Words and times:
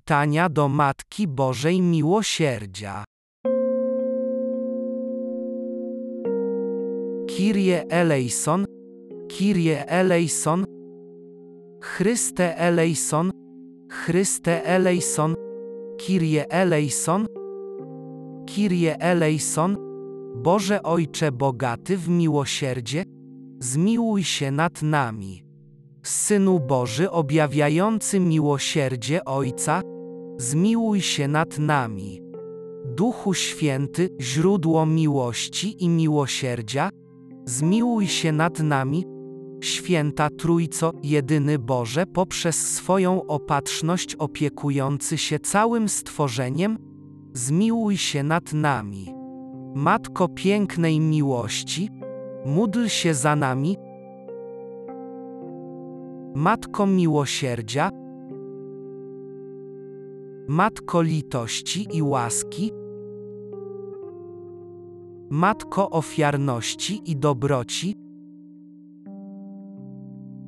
Litania 0.00 0.48
do 0.48 0.68
Matki 0.68 1.28
Bożej 1.28 1.82
Miłosierdzia. 1.82 3.04
Kyrie 7.28 7.84
eleison, 7.90 8.64
Kyrie 9.28 9.86
eleison, 9.86 10.64
Chryste 11.82 12.56
eleison, 12.56 13.30
Chryste 13.90 14.64
eleison, 14.64 15.34
Kyrie 15.98 16.50
eleison, 16.50 17.26
Kyrie 18.46 19.00
eleison, 19.00 19.76
Boże 20.36 20.82
Ojcze 20.82 21.32
bogaty 21.32 21.96
w 21.96 22.08
miłosierdzie, 22.08 23.04
zmiłuj 23.58 24.24
się 24.24 24.50
nad 24.50 24.82
nami. 24.82 25.49
Synu 26.02 26.60
Boży 26.60 27.10
objawiający 27.10 28.20
miłosierdzie 28.20 29.24
Ojca, 29.24 29.82
zmiłuj 30.38 31.00
się 31.00 31.28
nad 31.28 31.58
nami. 31.58 32.22
Duchu 32.84 33.34
Święty, 33.34 34.08
źródło 34.20 34.86
miłości 34.86 35.84
i 35.84 35.88
miłosierdzia, 35.88 36.90
zmiłuj 37.46 38.06
się 38.06 38.32
nad 38.32 38.58
nami. 38.58 39.04
Święta 39.62 40.28
Trójco, 40.38 40.92
jedyny 41.02 41.58
Boże, 41.58 42.06
poprzez 42.06 42.74
swoją 42.74 43.26
opatrzność 43.26 44.14
opiekujący 44.14 45.18
się 45.18 45.38
całym 45.38 45.88
stworzeniem, 45.88 46.78
zmiłuj 47.34 47.96
się 47.96 48.22
nad 48.22 48.52
nami. 48.52 49.14
Matko 49.74 50.28
pięknej 50.28 51.00
miłości, 51.00 51.90
módl 52.46 52.86
się 52.86 53.14
za 53.14 53.36
nami. 53.36 53.76
Matko 56.34 56.86
miłosierdzia, 56.86 57.90
Matko 60.48 61.02
litości 61.02 61.86
i 61.96 62.02
łaski, 62.02 62.72
Matko 65.30 65.90
ofiarności 65.90 67.10
i 67.10 67.16
dobroci, 67.16 67.94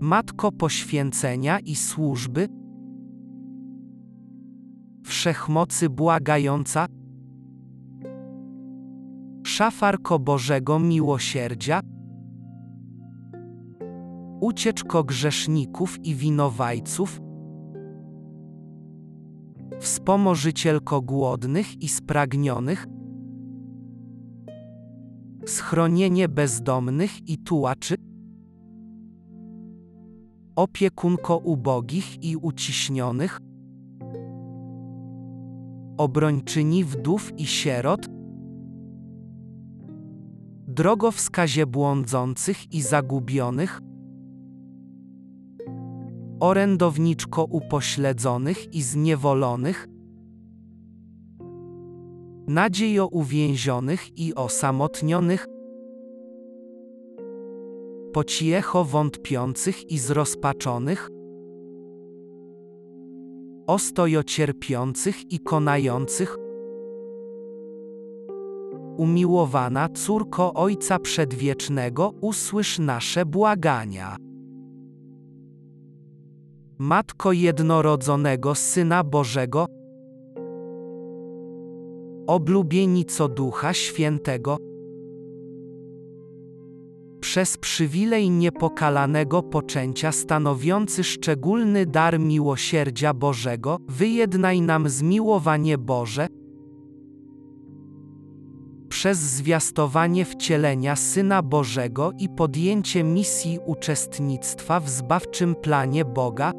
Matko 0.00 0.52
poświęcenia 0.52 1.58
i 1.58 1.74
służby, 1.76 2.48
Wszechmocy 5.04 5.88
błagająca, 5.90 6.86
Szafarko 9.42 10.18
Bożego 10.18 10.78
Miłosierdzia, 10.78 11.80
Ucieczko 14.40 15.04
grzeszników 15.04 16.04
i 16.04 16.14
winowajców, 16.14 17.20
Wspomożycielko 19.80 21.02
głodnych 21.02 21.82
i 21.82 21.88
spragnionych, 21.88 22.86
Schronienie 25.46 26.28
bezdomnych 26.28 27.28
i 27.28 27.38
tułaczy, 27.38 27.94
Opiekunko 30.56 31.36
ubogich 31.36 32.24
i 32.24 32.36
uciśnionych, 32.36 33.40
Obrończyni 35.96 36.84
wdów 36.84 37.32
i 37.38 37.46
sierot, 37.46 38.06
Drogowskazie 40.66 41.66
błądzących 41.66 42.72
i 42.72 42.82
zagubionych, 42.82 43.80
orędowniczko 46.40 47.44
upośledzonych 47.44 48.74
i 48.74 48.82
zniewolonych, 48.82 49.88
nadziejo 52.48 53.06
uwięzionych 53.06 54.18
i 54.18 54.34
osamotnionych, 54.34 55.46
pociecho 58.12 58.84
wątpiących 58.84 59.90
i 59.90 59.98
zrozpaczonych, 59.98 61.10
ostojo 63.66 64.24
cierpiących 64.24 65.32
i 65.32 65.40
konających, 65.40 66.36
umiłowana 68.96 69.88
córko 69.88 70.54
Ojca 70.54 70.98
Przedwiecznego, 70.98 72.12
usłysz 72.20 72.78
nasze 72.78 73.26
błagania. 73.26 74.27
Matko 76.80 77.32
jednorodzonego 77.32 78.54
Syna 78.54 79.04
Bożego, 79.04 79.66
oblubienico 82.26 83.28
Ducha 83.28 83.72
Świętego, 83.72 84.56
przez 87.20 87.56
przywilej 87.56 88.30
niepokalanego 88.30 89.42
poczęcia 89.42 90.12
stanowiący 90.12 91.04
szczególny 91.04 91.86
dar 91.86 92.20
miłosierdzia 92.20 93.14
Bożego, 93.14 93.78
wyjednaj 93.88 94.60
nam 94.60 94.88
zmiłowanie 94.88 95.78
Boże, 95.78 96.28
przez 98.88 99.18
zwiastowanie 99.18 100.24
wcielenia 100.24 100.96
Syna 100.96 101.42
Bożego 101.42 102.12
i 102.18 102.28
podjęcie 102.28 103.04
misji 103.04 103.58
uczestnictwa 103.66 104.80
w 104.80 104.90
zbawczym 104.90 105.54
planie 105.54 106.04
Boga, 106.04 106.52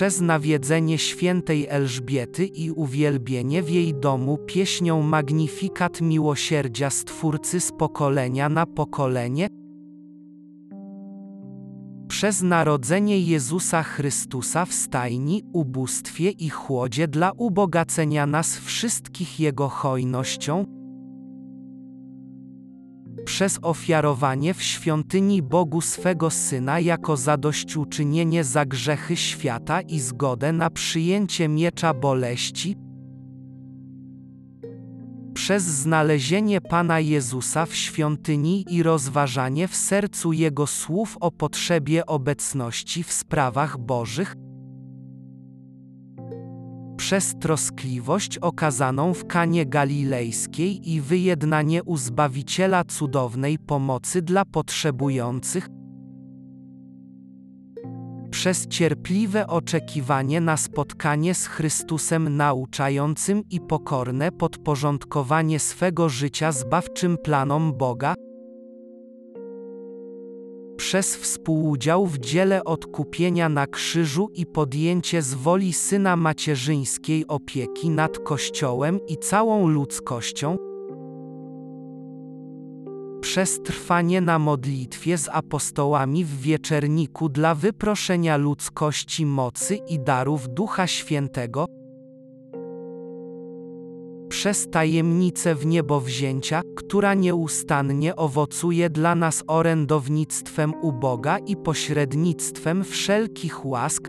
przez 0.00 0.20
nawiedzenie 0.20 0.98
świętej 0.98 1.66
Elżbiety 1.68 2.46
i 2.46 2.70
uwielbienie 2.70 3.62
w 3.62 3.70
jej 3.70 3.94
domu 3.94 4.38
pieśnią 4.46 5.02
Magnifikat 5.02 6.00
miłosierdzia 6.00 6.90
Stwórcy 6.90 7.60
z 7.60 7.72
pokolenia 7.72 8.48
na 8.48 8.66
pokolenie, 8.66 9.48
przez 12.08 12.42
narodzenie 12.42 13.20
Jezusa 13.20 13.82
Chrystusa 13.82 14.64
w 14.64 14.72
stajni, 14.74 15.42
ubóstwie 15.52 16.30
i 16.30 16.48
chłodzie 16.48 17.08
dla 17.08 17.32
ubogacenia 17.36 18.26
nas 18.26 18.58
wszystkich 18.58 19.40
Jego 19.40 19.68
hojnością, 19.68 20.79
przez 23.24 23.58
ofiarowanie 23.62 24.54
w 24.54 24.62
świątyni 24.62 25.42
Bogu 25.42 25.80
swego 25.80 26.30
Syna 26.30 26.80
jako 26.80 27.16
zadośćuczynienie 27.16 28.44
za 28.44 28.66
grzechy 28.66 29.16
świata 29.16 29.80
i 29.80 30.00
zgodę 30.00 30.52
na 30.52 30.70
przyjęcie 30.70 31.48
miecza 31.48 31.94
boleści, 31.94 32.76
przez 35.34 35.64
znalezienie 35.64 36.60
Pana 36.60 37.00
Jezusa 37.00 37.66
w 37.66 37.74
świątyni 37.74 38.64
i 38.68 38.82
rozważanie 38.82 39.68
w 39.68 39.76
sercu 39.76 40.32
Jego 40.32 40.66
słów 40.66 41.16
o 41.20 41.30
potrzebie 41.30 42.06
obecności 42.06 43.02
w 43.02 43.12
sprawach 43.12 43.78
Bożych, 43.78 44.34
przez 47.10 47.34
troskliwość 47.40 48.38
okazaną 48.38 49.14
w 49.14 49.26
Kanie 49.26 49.66
Galilejskiej 49.66 50.90
i 50.90 51.00
wyjednanie 51.00 51.84
u 51.84 51.96
Zbawiciela 51.96 52.84
cudownej 52.84 53.58
pomocy 53.58 54.22
dla 54.22 54.44
potrzebujących, 54.44 55.68
przez 58.30 58.66
cierpliwe 58.66 59.46
oczekiwanie 59.46 60.40
na 60.40 60.56
spotkanie 60.56 61.34
z 61.34 61.46
Chrystusem 61.46 62.36
nauczającym 62.36 63.42
i 63.50 63.60
pokorne 63.60 64.32
podporządkowanie 64.32 65.58
swego 65.58 66.08
życia 66.08 66.52
zbawczym 66.52 67.18
planom 67.18 67.72
Boga, 67.72 68.14
przez 70.90 71.16
współudział 71.16 72.06
w 72.06 72.18
dziele 72.18 72.64
odkupienia 72.64 73.48
na 73.48 73.66
krzyżu 73.66 74.30
i 74.34 74.46
podjęcie 74.46 75.22
z 75.22 75.34
woli 75.34 75.72
Syna 75.72 76.16
macierzyńskiej 76.16 77.26
opieki 77.26 77.90
nad 77.90 78.18
Kościołem 78.18 79.00
i 79.08 79.16
całą 79.16 79.68
ludzkością, 79.68 80.56
przez 83.20 83.62
trwanie 83.62 84.20
na 84.20 84.38
modlitwie 84.38 85.18
z 85.18 85.28
apostołami 85.28 86.24
w 86.24 86.40
wieczerniku 86.40 87.28
dla 87.28 87.54
wyproszenia 87.54 88.36
ludzkości 88.36 89.26
mocy 89.26 89.76
i 89.76 90.00
darów 90.00 90.48
Ducha 90.48 90.86
Świętego, 90.86 91.66
przez 94.40 94.70
tajemnicę 94.70 95.54
w 95.54 95.66
niebo 95.66 96.00
wzięcia, 96.00 96.62
która 96.76 97.14
nieustannie 97.14 98.16
owocuje 98.16 98.90
dla 98.90 99.14
nas 99.14 99.44
orędownictwem 99.46 100.74
u 100.82 100.92
Boga 100.92 101.38
i 101.38 101.56
pośrednictwem 101.56 102.84
wszelkich 102.84 103.66
łask. 103.66 104.08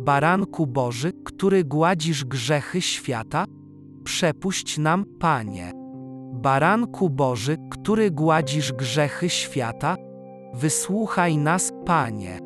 Baranku 0.00 0.66
Boży, 0.66 1.12
który 1.24 1.64
gładzisz 1.64 2.24
grzechy 2.24 2.80
świata, 2.80 3.44
przepuść 4.04 4.78
nam, 4.78 5.04
Panie. 5.18 5.72
Baranku 6.32 7.10
Boży, 7.10 7.56
który 7.70 8.10
gładzisz 8.10 8.72
grzechy 8.72 9.28
świata, 9.28 9.96
wysłuchaj 10.54 11.38
nas, 11.38 11.72
Panie. 11.86 12.38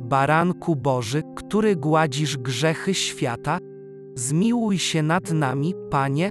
Baranku 0.00 0.76
Boży, 0.76 1.22
który 1.36 1.76
gładzisz 1.76 2.36
grzechy 2.38 2.94
świata, 2.94 3.58
zmiłuj 4.18 4.78
się 4.78 5.02
nad 5.02 5.32
nami, 5.32 5.74
Panie. 5.90 6.30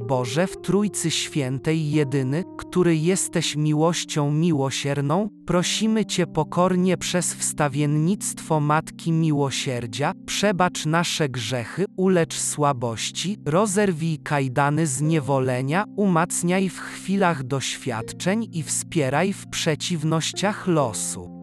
Boże 0.00 0.46
w 0.46 0.56
Trójcy 0.56 1.10
Świętej 1.10 1.90
jedyny, 1.90 2.44
który 2.58 2.96
jesteś 2.96 3.56
miłością 3.56 4.30
miłosierną, 4.30 5.28
prosimy 5.46 6.06
Cię 6.06 6.26
pokornie 6.26 6.96
przez 6.96 7.34
wstawiennictwo 7.34 8.60
Matki 8.60 9.12
Miłosierdzia, 9.12 10.12
przebacz 10.26 10.86
nasze 10.86 11.28
grzechy, 11.28 11.84
ulecz 11.96 12.34
słabości, 12.34 13.36
rozerwij 13.46 14.18
kajdany 14.18 14.86
zniewolenia, 14.86 15.84
umacniaj 15.96 16.68
w 16.68 16.78
chwilach 16.78 17.44
doświadczeń 17.44 18.48
i 18.52 18.62
wspieraj 18.62 19.32
w 19.32 19.46
przeciwnościach 19.46 20.66
losu. 20.66 21.37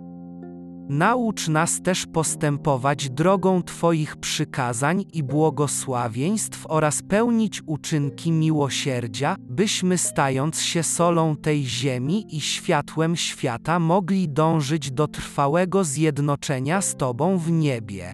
Naucz 0.89 1.47
nas 1.47 1.81
też 1.81 2.05
postępować 2.05 3.09
drogą 3.09 3.63
Twoich 3.63 4.17
przykazań 4.17 5.05
i 5.13 5.23
błogosławieństw 5.23 6.65
oraz 6.69 7.01
pełnić 7.01 7.61
uczynki 7.65 8.31
miłosierdzia, 8.31 9.35
byśmy 9.39 9.97
stając 9.97 10.61
się 10.61 10.83
solą 10.83 11.35
tej 11.35 11.65
ziemi 11.65 12.25
i 12.29 12.41
światłem 12.41 13.15
świata 13.15 13.79
mogli 13.79 14.29
dążyć 14.29 14.91
do 14.91 15.07
trwałego 15.07 15.83
zjednoczenia 15.83 16.81
z 16.81 16.95
Tobą 16.95 17.37
w 17.37 17.51
niebie, 17.51 18.13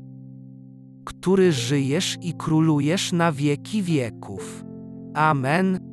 który 1.05 1.51
żyjesz 1.51 2.17
i 2.21 2.33
królujesz 2.33 3.11
na 3.11 3.31
wieki 3.31 3.83
wieków. 3.83 4.63
Amen. 5.13 5.90